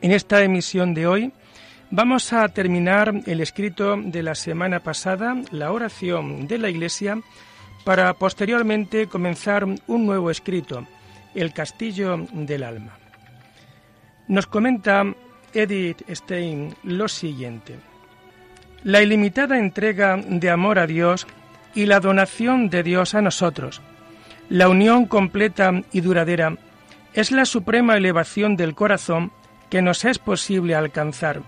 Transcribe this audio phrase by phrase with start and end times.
[0.00, 1.32] En esta emisión de hoy
[1.90, 7.20] vamos a terminar el escrito de la semana pasada, la oración de la Iglesia,
[7.84, 10.86] para posteriormente comenzar un nuevo escrito,
[11.34, 12.96] El Castillo del Alma.
[14.28, 15.02] Nos comenta
[15.52, 17.76] Edith Stein lo siguiente.
[18.84, 21.26] La ilimitada entrega de amor a Dios
[21.74, 23.82] y la donación de Dios a nosotros,
[24.48, 26.56] la unión completa y duradera,
[27.14, 29.32] es la suprema elevación del corazón
[29.70, 31.42] que nos es posible alcanzar,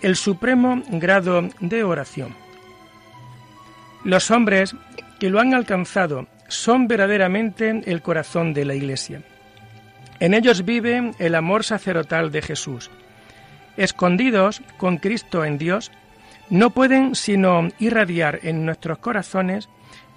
[0.00, 2.34] el supremo grado de oración.
[4.04, 4.74] Los hombres
[5.18, 9.22] que lo han alcanzado son verdaderamente el corazón de la Iglesia.
[10.20, 12.90] En ellos vive el amor sacerdotal de Jesús.
[13.76, 15.90] Escondidos con Cristo en Dios,
[16.50, 19.68] no pueden sino irradiar en nuestros corazones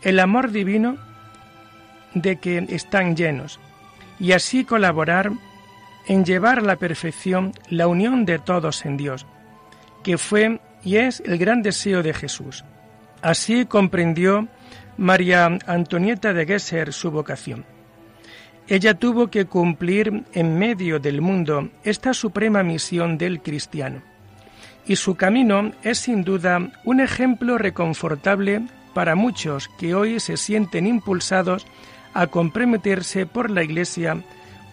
[0.01, 0.97] el amor divino
[2.13, 3.59] de que están llenos
[4.19, 5.31] y así colaborar
[6.07, 9.25] en llevar a la perfección la unión de todos en Dios,
[10.03, 12.63] que fue y es el gran deseo de Jesús.
[13.21, 14.47] Así comprendió
[14.97, 17.65] María Antonieta de Gesser su vocación.
[18.67, 24.01] Ella tuvo que cumplir en medio del mundo esta suprema misión del cristiano.
[24.85, 28.61] Y su camino es sin duda un ejemplo reconfortable
[28.93, 31.65] para muchos que hoy se sienten impulsados
[32.13, 34.23] a comprometerse por la Iglesia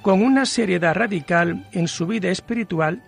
[0.05, 3.03] con una seriedad radical en su vida espiritual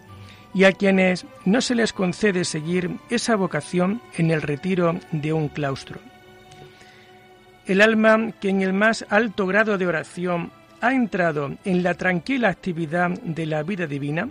[0.54, 5.48] y a quienes no se les concede seguir esa vocación en el retiro de un
[5.48, 6.00] claustro.
[7.66, 12.48] El alma que en el más alto grado de oración ha entrado en la tranquila
[12.48, 14.30] actividad de la vida divina,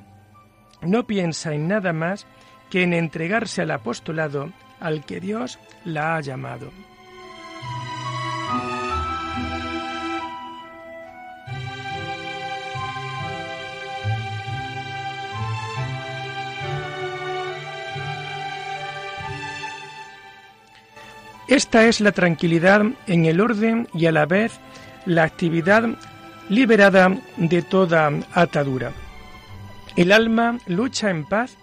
[0.82, 2.26] no piensa en nada más
[2.72, 6.72] que en entregarse al apostolado al que Dios la ha llamado.
[21.48, 24.60] Esta es la tranquilidad en el orden y a la vez
[25.06, 25.88] la actividad
[26.50, 28.92] liberada de toda atadura.
[29.96, 31.56] El alma lucha en paz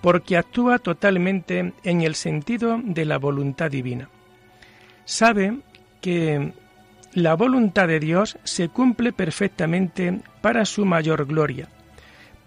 [0.00, 4.08] porque actúa totalmente en el sentido de la voluntad divina.
[5.04, 5.58] Sabe
[6.00, 6.52] que
[7.14, 11.68] la voluntad de Dios se cumple perfectamente para su mayor gloria,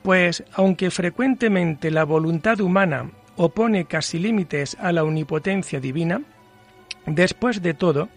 [0.03, 6.21] pues aunque frecuentemente la voluntad humana opone casi límites a la omnipotencia divina,
[7.05, 8.09] Después de todo,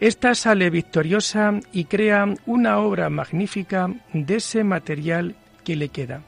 [0.00, 6.22] ésta sale victoriosa y crea una obra magnífica de ese material que le queda.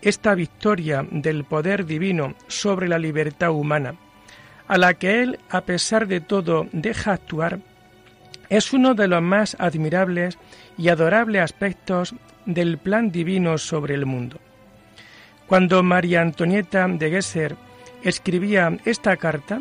[0.00, 3.94] Esta victoria del poder divino sobre la libertad humana,
[4.66, 7.60] a la que él, a pesar de todo, deja actuar,
[8.48, 10.38] es uno de los más admirables
[10.76, 12.14] y adorables aspectos
[12.46, 14.38] del plan divino sobre el mundo.
[15.46, 17.56] Cuando María Antonieta de Gesser
[18.02, 19.60] escribía esta carta,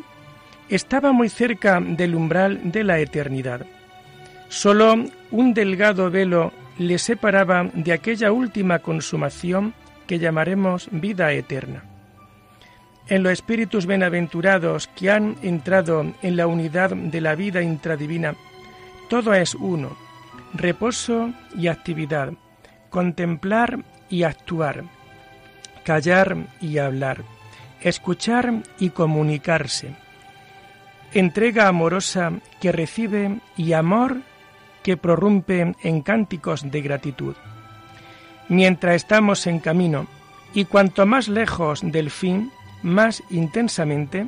[0.72, 3.66] estaba muy cerca del umbral de la eternidad.
[4.48, 4.96] Solo
[5.30, 9.74] un delgado velo le separaba de aquella última consumación
[10.08, 11.84] que llamaremos vida eterna.
[13.08, 18.36] En los espíritus benaventurados que han entrado en la unidad de la vida intradivina,
[19.10, 19.98] todo es uno,
[20.54, 22.32] reposo y actividad,
[22.90, 23.80] contemplar
[24.10, 24.86] y actuar,
[25.84, 27.24] callar y hablar,
[27.82, 29.94] escuchar y comunicarse
[31.14, 34.22] entrega amorosa que recibe y amor
[34.84, 37.36] que prorrumpe en cánticos de gratitud.
[38.48, 40.08] Mientras estamos en camino,
[40.54, 42.52] y cuanto más lejos del fin,
[42.84, 44.28] más intensamente,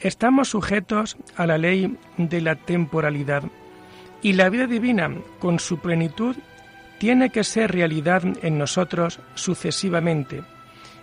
[0.00, 3.44] estamos sujetos a la ley de la temporalidad,
[4.20, 5.10] y la vida divina,
[5.40, 6.36] con su plenitud,
[6.98, 10.42] tiene que ser realidad en nosotros sucesivamente,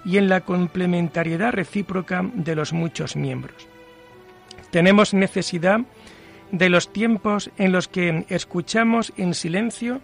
[0.06, 3.69] y en la complementariedad recíproca de los muchos miembros.
[4.72, 5.82] Tenemos necesidad
[6.52, 10.02] de los tiempos en los que escuchamos en silencio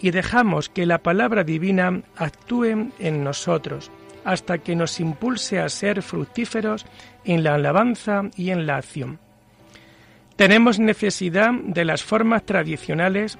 [0.00, 3.90] y dejamos que la palabra divina actúe en nosotros
[4.24, 6.84] hasta que nos impulse a ser fructíferos
[7.24, 9.18] en la alabanza y en la acción.
[10.36, 13.38] Tenemos necesidad de las formas tradicionales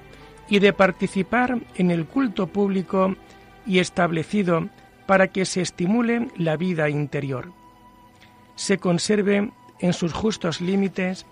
[0.49, 3.15] y de participar en el culto público
[3.65, 4.67] y establecido
[5.05, 7.51] para que se estimule la vida interior,
[8.55, 11.25] se conserve en sus justos límites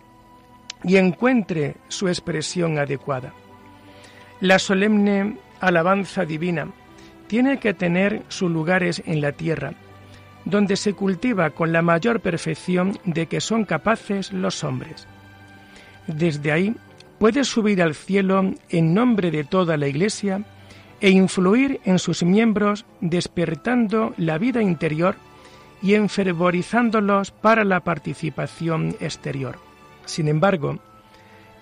[0.83, 3.33] y encuentre su expresión adecuada.
[4.39, 6.67] La solemne alabanza divina
[7.27, 9.73] tiene que tener sus lugares en la tierra,
[10.45, 15.07] donde se cultiva con la mayor perfección de que son capaces los hombres.
[16.07, 16.75] Desde ahí
[17.19, 20.43] puede subir al cielo en nombre de toda la Iglesia
[21.01, 25.15] e influir en sus miembros despertando la vida interior
[25.81, 29.59] y enfervorizándolos para la participación exterior.
[30.05, 30.79] Sin embargo,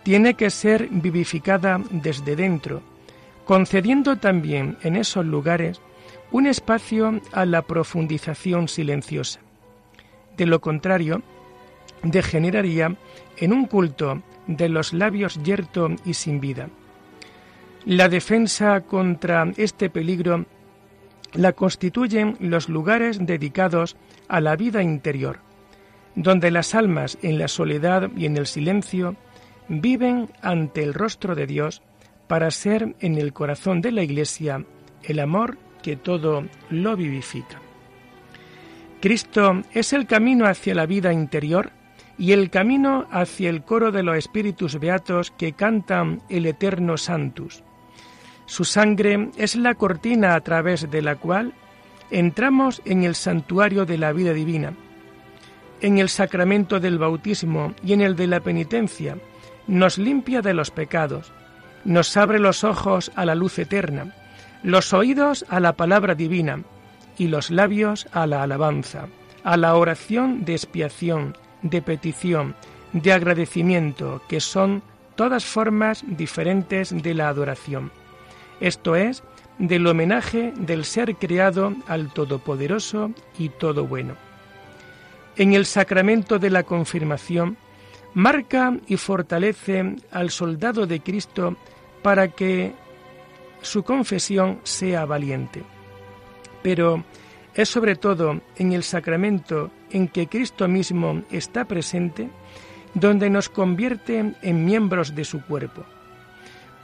[0.04, 2.82] tiene que ser vivificada desde dentro,
[3.44, 5.82] concediendo también en esos lugares
[6.32, 9.40] un espacio a la profundización silenciosa.
[10.38, 11.22] De lo contrario,
[12.04, 12.96] degeneraría
[13.38, 16.70] en un culto de los labios yerto y sin vida.
[17.86, 20.46] La defensa contra este peligro
[21.36, 23.96] la constituyen los lugares dedicados
[24.28, 25.40] a la vida interior,
[26.16, 29.16] donde las almas en la soledad y en el silencio
[29.68, 31.82] viven ante el rostro de Dios
[32.28, 34.66] para ser en el corazón de la Iglesia
[35.04, 37.62] el amor que todo lo vivifica.
[39.02, 41.72] Cristo es el camino hacia la vida interior
[42.18, 47.64] y el camino hacia el coro de los espíritus beatos que cantan el eterno Santus.
[48.46, 51.54] Su sangre es la cortina a través de la cual
[52.12, 54.74] entramos en el santuario de la vida divina.
[55.82, 59.18] En el sacramento del bautismo y en el de la penitencia
[59.68, 61.32] nos limpia de los pecados,
[61.84, 64.16] nos abre los ojos a la luz eterna,
[64.64, 66.62] los oídos a la palabra divina
[67.18, 69.08] y los labios a la alabanza,
[69.44, 72.56] a la oración de expiación, de petición,
[72.94, 74.84] de agradecimiento, que son
[75.16, 77.92] todas formas diferentes de la adoración.
[78.60, 79.24] Esto es,
[79.58, 84.16] del homenaje del ser creado al Todopoderoso y Todo Bueno.
[85.36, 87.58] En el sacramento de la confirmación,
[88.14, 91.58] marca y fortalece al soldado de Cristo
[92.02, 92.74] para que
[93.62, 95.64] su confesión sea valiente.
[96.64, 97.04] Pero
[97.54, 102.30] es sobre todo en el sacramento en que Cristo mismo está presente
[102.94, 105.84] donde nos convierte en miembros de su cuerpo.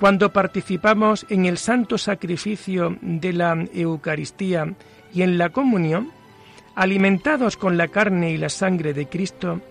[0.02, 4.74] Cuando participamos en el santo sacrificio de la Eucaristía
[5.14, 6.12] y en la comunión,
[6.74, 9.62] alimentados con la carne y la sangre de Cristo,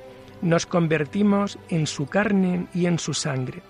[0.41, 3.61] nos convertimos en su carne y en su sangre.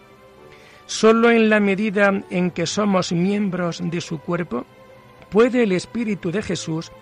[0.84, 4.66] Solo en la medida en que somos miembros de su cuerpo,
[5.30, 6.92] puede el Espíritu de Jesús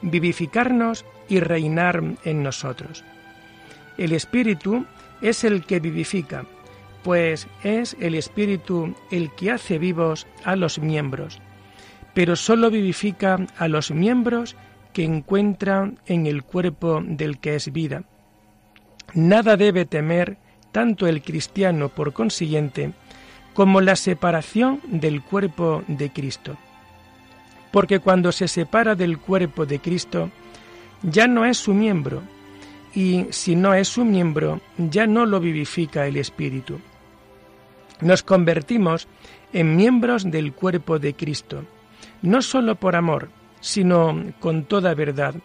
[0.00, 3.02] vivificarnos y reinar en nosotros.
[3.96, 4.86] El Espíritu
[5.20, 6.44] es el que vivifica,
[7.02, 11.40] pues es el Espíritu el que hace vivos a los miembros,
[12.14, 14.56] pero sólo vivifica a los miembros
[14.92, 18.04] que encuentra en el cuerpo del que es vida.
[19.14, 20.36] Nada debe temer
[20.72, 22.92] tanto el cristiano, por consiguiente,
[23.54, 26.56] como la separación del cuerpo de Cristo.
[27.72, 30.30] Porque cuando se separa del cuerpo de Cristo,
[31.02, 32.22] ya no es su miembro,
[32.98, 36.80] y si no es su miembro, ya no lo vivifica el Espíritu.
[38.00, 39.06] Nos convertimos
[39.52, 41.62] en miembros del cuerpo de Cristo,
[42.22, 43.28] no sólo por amor,
[43.60, 45.36] sino con toda verdad,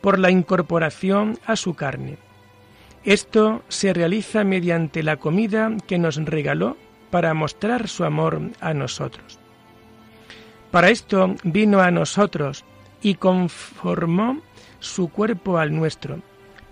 [0.00, 2.18] por la incorporación a su carne.
[3.04, 6.76] Esto se realiza mediante la comida que nos regaló
[7.12, 9.38] para mostrar su amor a nosotros.
[10.72, 12.64] Para esto vino a nosotros
[13.00, 14.40] y conformó
[14.80, 16.20] su cuerpo al nuestro,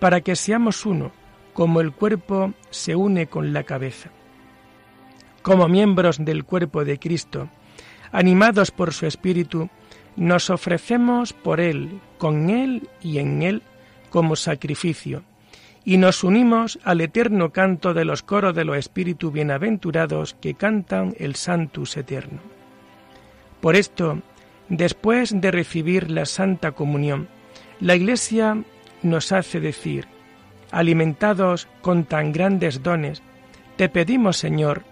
[0.04, 1.12] para que seamos uno,
[1.54, 4.10] como el cuerpo se une con la cabeza.
[5.40, 7.48] Como miembros del cuerpo de Cristo,
[8.12, 9.70] animados por su Espíritu,
[10.14, 13.62] nos ofrecemos por Él, con Él y en Él,
[14.10, 15.22] como sacrificio,
[15.86, 21.14] y nos unimos al eterno canto de los coros de los espíritus bienaventurados que cantan
[21.18, 22.40] el Santus Eterno.
[23.62, 24.20] Por esto,
[24.68, 27.26] después de recibir la Santa Comunión,
[27.80, 28.64] la Iglesia
[29.04, 30.06] nos hace decir,
[30.72, 33.22] alimentados con tan grandes dones,
[33.76, 34.82] te pedimos, Señor,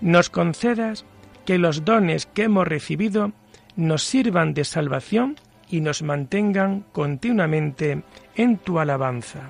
[0.00, 1.04] nos concedas
[1.44, 3.32] que los dones que hemos recibido
[3.76, 5.36] nos sirvan de salvación
[5.70, 8.02] y nos mantengan continuamente
[8.34, 9.48] en tu alabanza.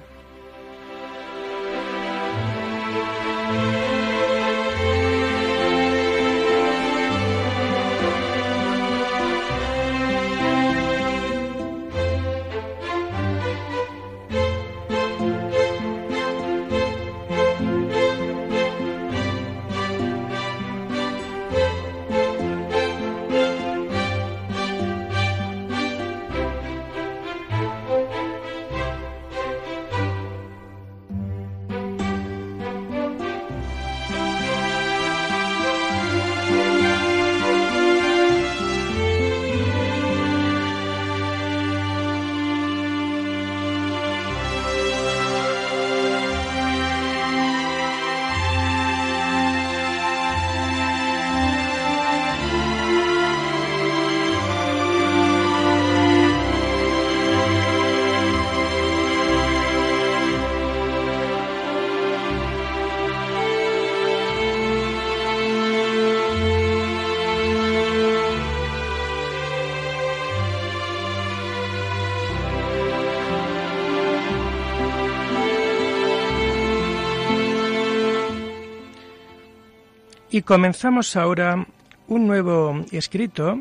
[80.38, 81.66] Y comenzamos ahora
[82.06, 83.58] un nuevo escrito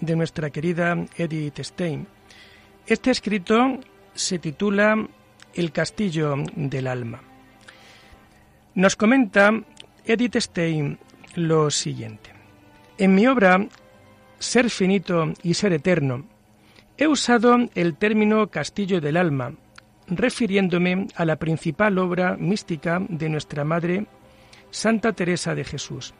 [0.00, 2.06] de nuestra querida Edith Stein.
[2.86, 3.80] Este escrito
[4.14, 5.08] se titula
[5.54, 7.20] El castillo del alma.
[8.76, 9.50] Nos comenta
[10.04, 11.00] Edith Stein
[11.34, 12.30] lo siguiente.
[12.96, 13.66] En mi obra
[14.38, 16.26] Ser finito y ser eterno,
[16.96, 19.54] he usado el término castillo del alma,
[20.06, 24.06] refiriéndome a la principal obra mística de nuestra Madre
[24.70, 26.14] Santa Teresa de Jesús.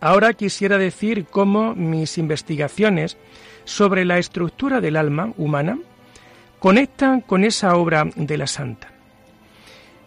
[0.00, 3.16] Ahora quisiera decir cómo mis investigaciones
[3.64, 5.78] sobre la estructura del alma humana
[6.58, 8.92] conectan con esa obra de la Santa.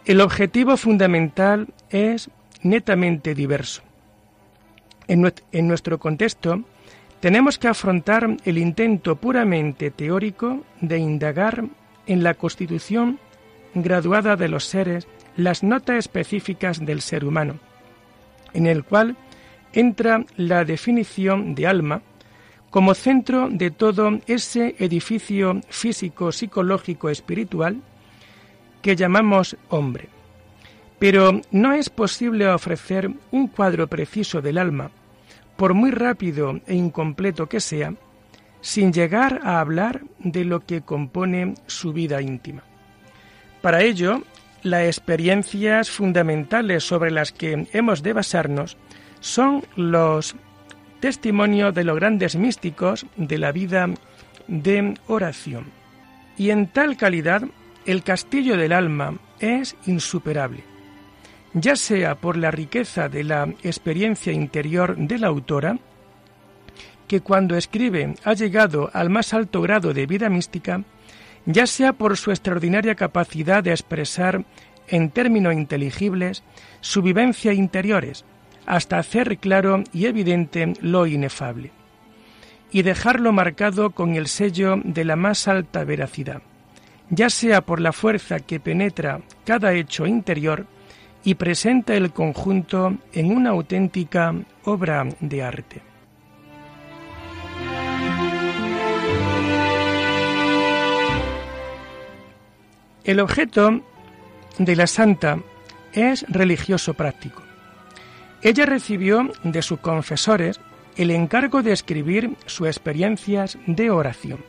[0.04, 2.30] El objetivo fundamental es
[2.62, 3.82] netamente diverso.
[5.06, 6.62] En nuestro contexto,
[7.20, 11.64] tenemos que afrontar el intento puramente teórico de indagar
[12.06, 13.18] en la constitución
[13.74, 15.06] graduada de los seres
[15.36, 17.58] las notas específicas del ser humano,
[18.54, 19.16] en el cual
[19.72, 22.02] entra la definición de alma
[22.70, 27.80] como centro de todo ese edificio físico, psicológico, espiritual
[28.80, 30.08] que llamamos hombre.
[30.98, 34.90] Pero no es posible ofrecer un cuadro preciso del alma,
[35.56, 37.94] por muy rápido e incompleto que sea,
[38.60, 42.62] sin llegar a hablar de lo que compone su vida íntima.
[43.62, 44.22] Para ello,
[44.62, 48.76] las experiencias fundamentales sobre las que hemos de basarnos
[49.20, 50.36] son los
[51.00, 53.88] testimonios de los grandes místicos de la vida
[54.46, 55.66] de oración.
[56.36, 57.42] Y en tal calidad,
[57.86, 60.64] el castillo del alma es insuperable,
[61.54, 65.78] ya sea por la riqueza de la experiencia interior de la autora,
[67.08, 70.82] que cuando escribe ha llegado al más alto grado de vida mística,
[71.46, 74.44] ya sea por su extraordinaria capacidad de expresar
[74.88, 76.42] en términos inteligibles
[76.80, 78.24] su vivencia interiores,
[78.66, 81.70] hasta hacer claro y evidente lo inefable,
[82.70, 86.42] y dejarlo marcado con el sello de la más alta veracidad,
[87.08, 90.66] ya sea por la fuerza que penetra cada hecho interior
[91.24, 95.89] y presenta el conjunto en una auténtica obra de arte.
[103.10, 103.80] El objeto
[104.58, 105.40] de la santa
[105.92, 107.42] es religioso práctico.
[108.40, 110.60] Ella recibió de sus confesores
[110.96, 114.44] el encargo de escribir sus experiencias de oración.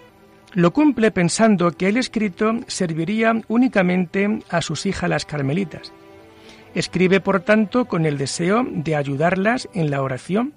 [0.54, 5.92] Lo cumple pensando que el escrito serviría únicamente a sus hijas las carmelitas.
[6.76, 10.54] Escribe, por tanto, con el deseo de ayudarlas en la oración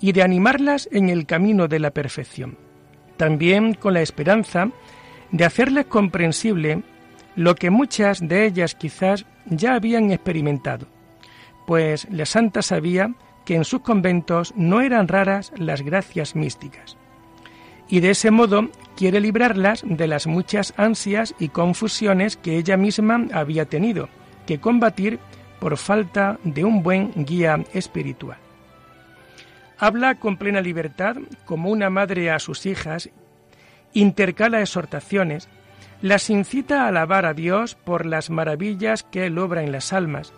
[0.00, 2.58] y de animarlas en el camino de la perfección.
[3.16, 4.70] También con la esperanza
[5.30, 6.82] de hacerles comprensible
[7.36, 10.86] lo que muchas de ellas quizás ya habían experimentado,
[11.66, 13.14] pues la santa sabía
[13.44, 16.96] que en sus conventos no eran raras las gracias místicas.
[17.88, 23.26] Y de ese modo quiere librarlas de las muchas ansias y confusiones que ella misma
[23.32, 24.08] había tenido
[24.46, 25.18] que combatir
[25.60, 28.38] por falta de un buen guía espiritual.
[29.78, 33.10] Habla con plena libertad como una madre a sus hijas,
[33.92, 35.48] intercala exhortaciones,
[36.04, 40.34] las incita a alabar a Dios por las maravillas que Él obra en las almas,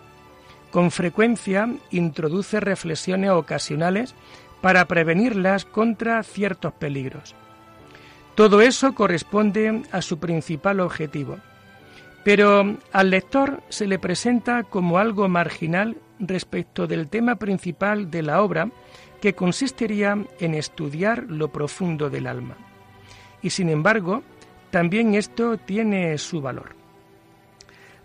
[0.71, 4.15] con frecuencia introduce reflexiones ocasionales
[4.61, 7.35] para prevenirlas contra ciertos peligros.
[8.33, 11.37] Todo eso corresponde a su principal objetivo,
[12.23, 18.41] pero al lector se le presenta como algo marginal respecto del tema principal de la
[18.41, 18.69] obra,
[19.19, 22.55] que consistiría en estudiar lo profundo del alma.
[23.41, 24.23] Y sin embargo,
[24.69, 26.75] también esto tiene su valor.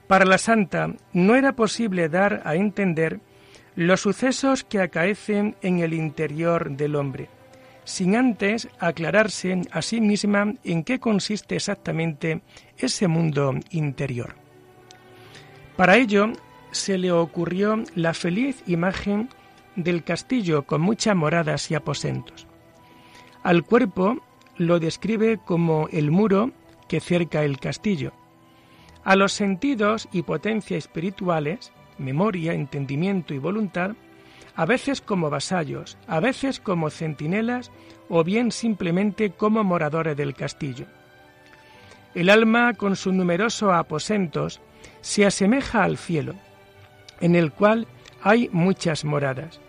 [0.06, 3.20] Para la santa no era posible dar a entender
[3.74, 7.30] los sucesos que acaecen en el interior del hombre,
[7.84, 12.42] sin antes aclararse a sí misma en qué consiste exactamente
[12.76, 14.34] ese mundo interior.
[15.76, 16.32] Para ello
[16.70, 19.30] se le ocurrió la feliz imagen
[19.76, 22.46] del castillo con muchas moradas y aposentos.
[23.42, 24.22] Al cuerpo
[24.56, 26.50] lo describe como el muro
[26.88, 28.12] que cerca el castillo,
[29.04, 33.92] a los sentidos y potencia espirituales, memoria, entendimiento y voluntad,
[34.54, 37.70] a veces como vasallos, a veces como centinelas
[38.08, 40.86] o bien simplemente como moradores del castillo.
[42.14, 44.60] El alma, con sus numerosos aposentos,
[45.00, 46.34] se asemeja al cielo,
[47.20, 47.86] en el cual
[48.22, 49.60] hay muchas moradas,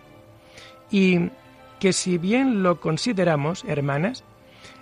[0.92, 1.30] y
[1.80, 4.24] que si bien lo consideramos, hermanas,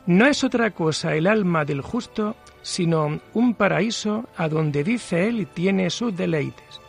[0.06, 5.48] no es otra cosa el alma del justo sino un paraíso a donde dice él
[5.48, 6.82] tiene sus deleites.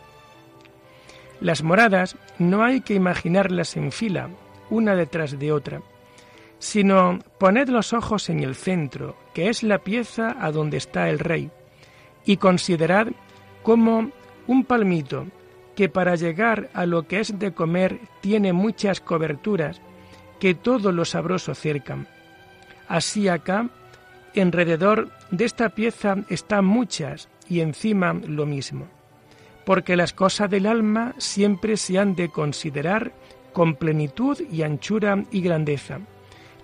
[1.40, 4.31] Las moradas no hay que imaginarlas en fila,
[4.71, 5.83] una detrás de otra,
[6.59, 11.19] sino poned los ojos en el centro, que es la pieza a donde está el
[11.19, 11.50] rey,
[12.25, 13.09] y considerad
[13.62, 14.11] como
[14.47, 15.26] un palmito
[15.75, 19.81] que para llegar a lo que es de comer tiene muchas coberturas
[20.38, 22.07] que todo lo sabroso cercan.
[22.93, 23.71] Así acá,
[24.37, 28.87] alrededor de esta pieza están muchas y encima lo mismo,
[29.65, 33.13] porque las cosas del alma siempre se han de considerar
[33.55, 36.01] con plenitud y anchura y grandeza,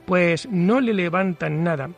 [0.04, 1.88] pues no le levantan nada,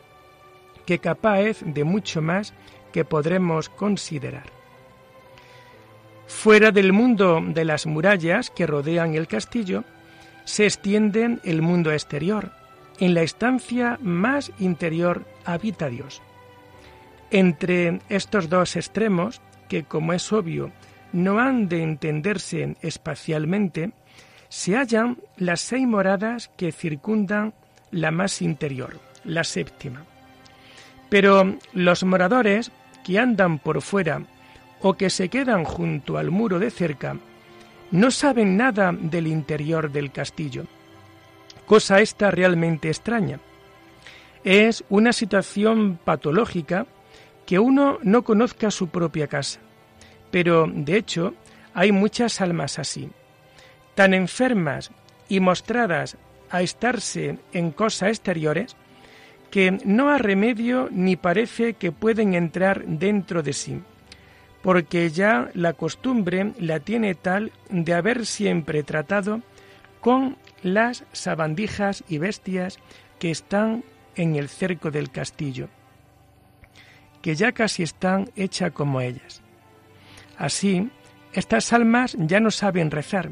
[0.85, 2.53] que capaz de mucho más
[2.93, 4.45] que podremos considerar.
[6.27, 9.83] Fuera del mundo de las murallas que rodean el castillo,
[10.45, 12.60] se extiende el mundo exterior.
[13.01, 16.21] En la estancia más interior habita Dios.
[17.31, 20.71] Entre estos dos extremos, que como es obvio
[21.11, 23.91] no han de entenderse espacialmente,
[24.49, 27.55] se hallan las seis moradas que circundan
[27.89, 30.05] la más interior, la séptima.
[31.09, 32.71] Pero los moradores
[33.03, 34.21] que andan por fuera
[34.79, 37.17] o que se quedan junto al muro de cerca
[37.89, 40.67] no saben nada del interior del castillo.
[41.71, 43.39] Cosa esta realmente extraña.
[44.43, 46.85] Es una situación patológica
[47.45, 49.61] que uno no conozca su propia casa.
[50.31, 51.33] Pero, de hecho,
[51.73, 53.09] hay muchas almas así,
[53.95, 54.91] tan enfermas
[55.29, 56.17] y mostradas
[56.49, 58.75] a estarse en cosas exteriores,
[59.49, 63.81] que no ha remedio ni parece que pueden entrar dentro de sí
[64.61, 69.41] porque ya la costumbre la tiene tal de haber siempre tratado
[70.01, 72.79] con las sabandijas y bestias
[73.19, 73.83] que están
[74.15, 75.69] en el cerco del castillo,
[77.21, 79.41] que ya casi están hechas como ellas.
[80.37, 80.89] Así,
[81.33, 83.31] estas almas ya no saben rezar,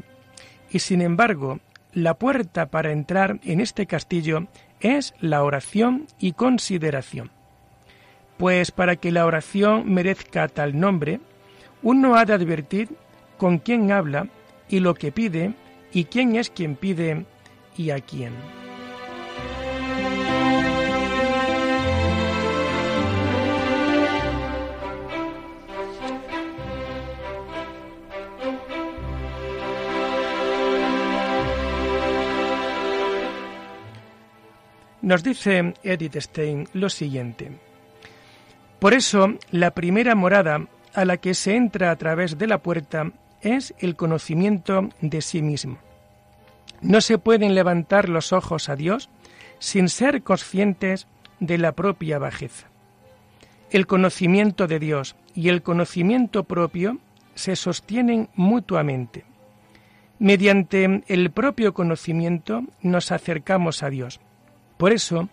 [0.70, 1.60] y sin embargo,
[1.92, 4.46] la puerta para entrar en este castillo
[4.80, 7.30] es la oración y consideración.
[8.36, 11.20] Pues para que la oración merezca tal nombre,
[11.82, 12.88] uno ha de advertir
[13.36, 14.28] con quién habla
[14.68, 15.54] y lo que pide
[15.92, 17.24] y quién es quien pide
[17.76, 18.32] y a quién.
[35.02, 37.50] Nos dice Edith Stein lo siguiente.
[38.78, 43.10] Por eso, la primera morada a la que se entra a través de la puerta
[43.42, 45.78] es el conocimiento de sí mismo.
[46.80, 49.10] No se pueden levantar los ojos a Dios
[49.58, 51.06] sin ser conscientes
[51.38, 52.68] de la propia bajeza.
[53.70, 56.98] El conocimiento de Dios y el conocimiento propio
[57.34, 59.24] se sostienen mutuamente.
[60.18, 64.20] Mediante el propio conocimiento nos acercamos a Dios.
[64.76, 65.28] Por eso,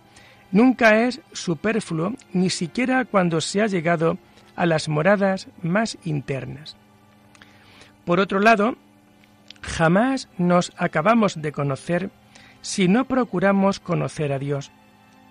[0.51, 4.17] nunca es superfluo, ni siquiera cuando se ha llegado
[4.55, 6.77] a las moradas más internas.
[8.07, 8.77] Por otro lado,
[9.61, 12.09] jamás nos acabamos de conocer
[12.61, 14.71] si no procuramos conocer a Dios.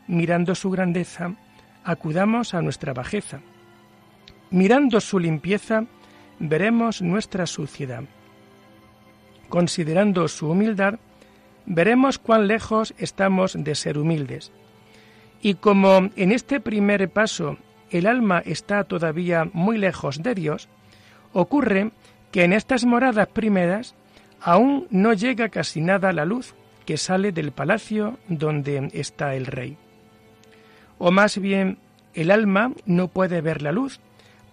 [0.06, 1.32] Mirando su grandeza,
[1.84, 3.40] acudamos a nuestra bajeza.
[4.50, 5.86] Mirando su limpieza,
[6.38, 8.04] veremos nuestra suciedad.
[9.48, 10.98] Considerando su humildad,
[11.64, 14.52] veremos cuán lejos estamos de ser humildes.
[15.40, 17.56] Y como en este primer paso
[17.90, 20.68] el alma está todavía muy lejos de Dios,
[21.32, 21.90] ocurre
[22.30, 23.94] que en estas moradas primeras
[24.40, 29.76] aún no llega casi nada la luz que sale del palacio donde está el rey.
[30.98, 31.78] O más bien,
[32.14, 34.00] el alma no puede ver la luz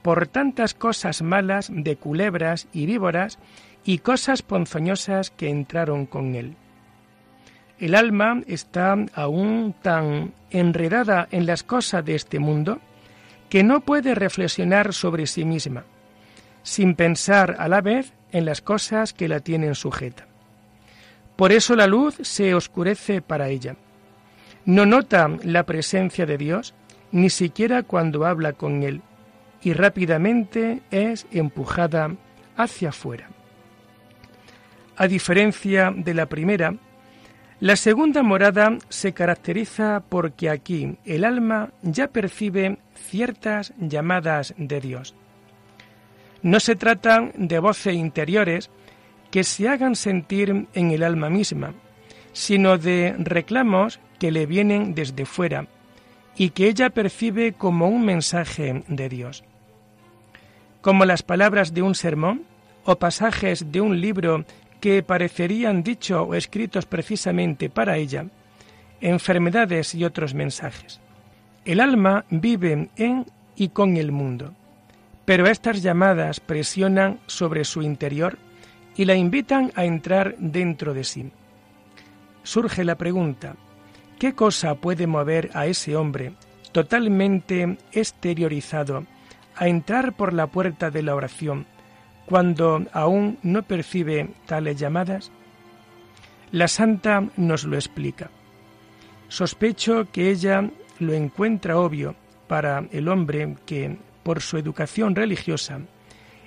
[0.02, 3.40] por tantas cosas malas de culebras y víboras
[3.86, 6.56] y cosas ponzoñosas que entraron con él.
[7.80, 12.80] El alma está aún tan enredada en las cosas de este mundo
[13.50, 15.86] que no puede reflexionar sobre sí misma,
[16.64, 20.26] sin pensar a la vez en las cosas que la tienen sujeta.
[21.36, 23.76] Por eso la luz se oscurece para ella.
[24.66, 26.74] No nota la presencia de Dios
[27.12, 29.02] ni siquiera cuando habla con Él,
[29.62, 32.16] y rápidamente es empujada
[32.58, 33.30] hacia afuera.
[34.96, 36.76] A diferencia de la primera,
[37.60, 45.16] la segunda morada se caracteriza porque aquí el alma ya percibe ciertas llamadas de Dios.
[46.44, 48.70] No se trata de voces interiores
[49.32, 51.74] que se hagan sentir en el alma misma,
[52.34, 55.68] sino de reclamos que le vienen desde fuera
[56.36, 59.44] y que ella percibe como un mensaje de Dios.
[60.82, 62.44] Como las palabras de un sermón,
[62.86, 64.46] o pasajes de un libro
[64.82, 68.26] que parecerían dicho o escritos precisamente para ella,
[69.00, 71.00] enfermedades y otros mensajes.
[71.64, 73.26] El alma vive en
[73.56, 74.54] y con el mundo,
[75.26, 78.38] pero estas llamadas presionan sobre su interior
[78.96, 81.32] y la invitan a entrar dentro de sí.
[82.44, 83.56] Surge la pregunta,
[84.20, 86.34] ¿qué cosa puede mover a ese hombre
[86.72, 89.06] totalmente exteriorizado
[89.56, 91.66] a entrar por la puerta de la oración
[92.26, 95.32] cuando aún no percibe tales llamadas?
[96.52, 98.30] La santa nos lo explica.
[99.28, 102.16] Sospecho que ella lo encuentra obvio
[102.48, 105.80] para el hombre que, por su educación religiosa,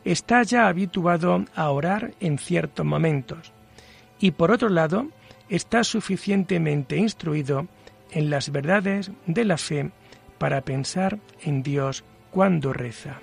[0.05, 3.53] está ya habituado a orar en ciertos momentos
[4.19, 5.09] y, por otro lado,
[5.49, 7.69] está suficientemente instruido
[8.11, 9.91] en las verdades de la fe
[10.39, 13.21] para pensar en Dios cuando reza.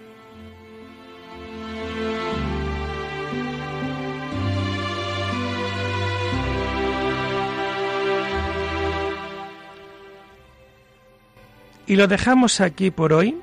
[11.85, 13.42] Y lo dejamos aquí por hoy,